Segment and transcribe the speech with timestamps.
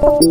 [0.00, 0.22] Thank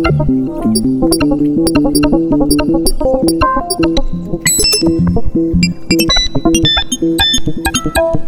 [8.16, 8.27] you.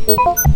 [0.00, 0.53] Thank.